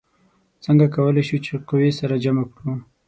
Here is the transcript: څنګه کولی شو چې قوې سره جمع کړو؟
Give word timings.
څنګه 0.65 0.85
کولی 0.95 1.23
شو 1.27 1.37
چې 1.45 1.51
قوې 1.69 1.89
سره 1.99 2.15
جمع 2.23 2.45
کړو؟ 2.55 2.73